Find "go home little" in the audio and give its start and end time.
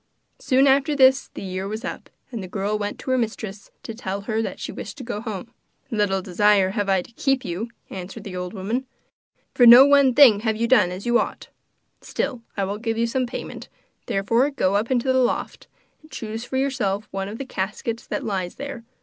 5.03-6.23